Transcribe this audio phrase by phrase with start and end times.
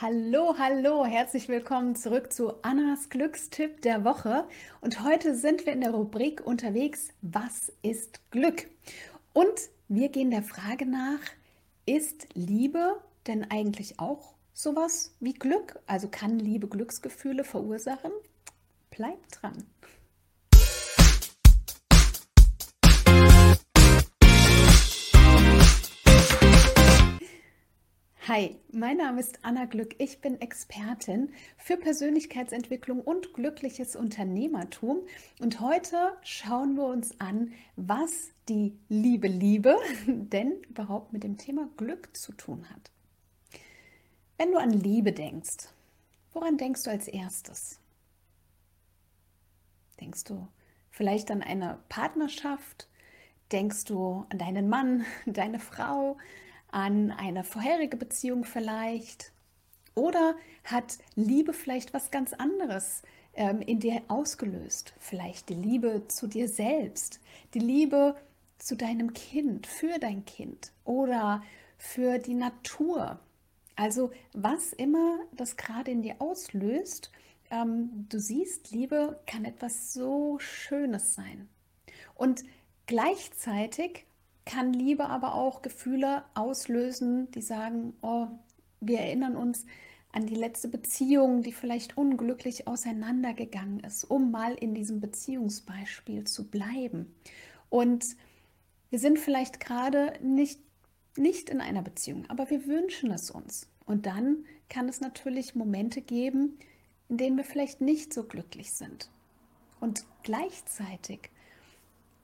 [0.00, 4.48] Hallo, hallo, herzlich willkommen zurück zu Annas Glückstipp der Woche.
[4.80, 8.66] Und heute sind wir in der Rubrik unterwegs, was ist Glück?
[9.32, 9.54] Und
[9.86, 11.20] wir gehen der Frage nach,
[11.86, 15.78] ist Liebe denn eigentlich auch sowas wie Glück?
[15.86, 18.10] Also kann Liebe Glücksgefühle verursachen?
[18.90, 19.64] Bleibt dran.
[28.36, 29.94] Hi, mein Name ist Anna Glück.
[29.98, 35.06] Ich bin Expertin für Persönlichkeitsentwicklung und glückliches Unternehmertum.
[35.38, 39.76] Und heute schauen wir uns an, was die liebe Liebe
[40.08, 42.90] denn überhaupt mit dem Thema Glück zu tun hat.
[44.36, 45.68] Wenn du an Liebe denkst,
[46.32, 47.78] woran denkst du als erstes?
[50.00, 50.48] Denkst du
[50.90, 52.88] vielleicht an eine Partnerschaft?
[53.52, 56.16] Denkst du an deinen Mann, deine Frau?
[56.74, 59.32] An eine vorherige Beziehung vielleicht?
[59.94, 60.34] Oder
[60.64, 63.02] hat Liebe vielleicht was ganz anderes
[63.34, 64.92] ähm, in dir ausgelöst?
[64.98, 67.20] Vielleicht die Liebe zu dir selbst,
[67.54, 68.16] die Liebe
[68.58, 71.42] zu deinem Kind, für dein Kind oder
[71.78, 73.20] für die Natur.
[73.76, 77.12] Also was immer das gerade in dir auslöst,
[77.50, 81.48] ähm, du siehst, Liebe kann etwas so Schönes sein.
[82.16, 82.44] Und
[82.86, 84.06] gleichzeitig
[84.44, 88.28] kann Liebe aber auch Gefühle auslösen, die sagen, oh,
[88.80, 89.64] wir erinnern uns
[90.12, 96.48] an die letzte Beziehung, die vielleicht unglücklich auseinandergegangen ist, um mal in diesem Beziehungsbeispiel zu
[96.48, 97.14] bleiben.
[97.68, 98.16] Und
[98.90, 100.60] wir sind vielleicht gerade nicht,
[101.16, 103.68] nicht in einer Beziehung, aber wir wünschen es uns.
[103.86, 106.58] Und dann kann es natürlich Momente geben,
[107.08, 109.10] in denen wir vielleicht nicht so glücklich sind.
[109.80, 111.30] Und gleichzeitig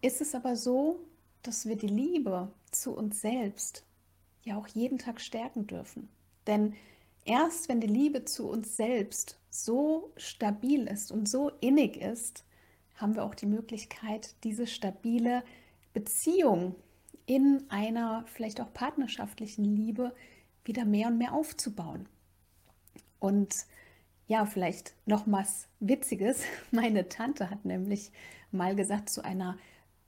[0.00, 1.00] ist es aber so,
[1.42, 3.84] dass wir die Liebe zu uns selbst
[4.42, 6.08] ja auch jeden Tag stärken dürfen.
[6.46, 6.74] Denn
[7.24, 12.44] erst wenn die Liebe zu uns selbst so stabil ist und so innig ist,
[12.94, 15.42] haben wir auch die Möglichkeit, diese stabile
[15.92, 16.74] Beziehung
[17.26, 20.14] in einer vielleicht auch partnerschaftlichen Liebe
[20.64, 22.08] wieder mehr und mehr aufzubauen.
[23.18, 23.54] Und
[24.26, 26.42] ja, vielleicht noch was Witziges.
[26.70, 28.12] Meine Tante hat nämlich
[28.52, 29.58] mal gesagt zu einer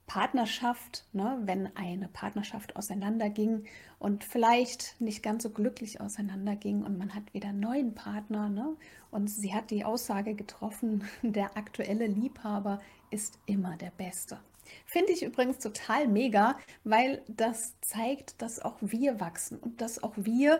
[0.05, 3.65] Partnerschaft, ne, wenn eine Partnerschaft auseinanderging
[3.99, 8.75] und vielleicht nicht ganz so glücklich auseinanderging und man hat wieder einen neuen Partner ne,
[9.11, 12.81] und sie hat die Aussage getroffen, der aktuelle Liebhaber
[13.11, 14.39] ist immer der Beste.
[14.85, 20.13] Finde ich übrigens total mega, weil das zeigt, dass auch wir wachsen und dass auch
[20.15, 20.59] wir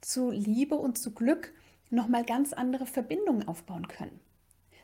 [0.00, 1.52] zu Liebe und zu Glück
[1.90, 4.20] nochmal ganz andere Verbindungen aufbauen können.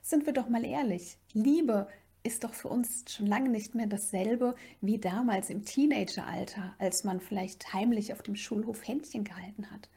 [0.02, 1.88] Sind wir doch mal ehrlich, Liebe
[2.22, 7.20] ist doch für uns schon lange nicht mehr dasselbe wie damals im Teenageralter, als man
[7.20, 9.88] vielleicht heimlich auf dem Schulhof Händchen gehalten hat.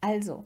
[0.00, 0.44] Also,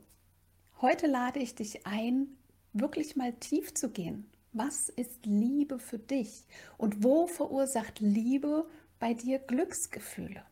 [0.80, 2.28] heute lade ich dich ein,
[2.72, 4.30] wirklich mal tief zu gehen.
[4.52, 6.46] Was ist Liebe für dich?
[6.76, 8.68] Und wo verursacht Liebe
[8.98, 10.42] bei dir Glücksgefühle?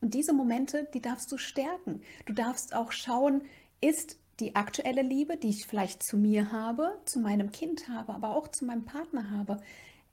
[0.00, 2.02] Und diese Momente, die darfst du stärken.
[2.26, 3.42] Du darfst auch schauen,
[3.80, 8.36] ist die aktuelle Liebe, die ich vielleicht zu mir habe, zu meinem Kind habe, aber
[8.36, 9.60] auch zu meinem Partner habe,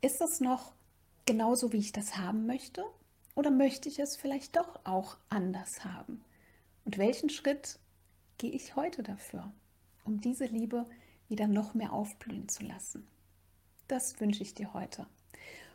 [0.01, 0.73] ist es noch
[1.25, 2.83] genauso, wie ich das haben möchte?
[3.35, 6.23] Oder möchte ich es vielleicht doch auch anders haben?
[6.85, 7.79] Und welchen Schritt
[8.37, 9.51] gehe ich heute dafür,
[10.03, 10.85] um diese Liebe
[11.29, 13.07] wieder noch mehr aufblühen zu lassen?
[13.87, 15.05] Das wünsche ich dir heute.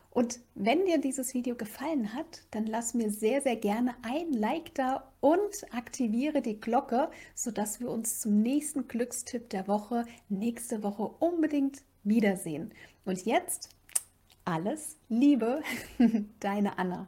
[0.09, 4.73] Und wenn dir dieses Video gefallen hat, dann lass mir sehr, sehr gerne ein Like
[4.73, 11.03] da und aktiviere die Glocke, sodass wir uns zum nächsten Glückstipp der Woche nächste Woche
[11.03, 12.73] unbedingt wiedersehen.
[13.05, 13.69] Und jetzt
[14.47, 15.61] alles Liebe,
[16.39, 17.07] deine Anna.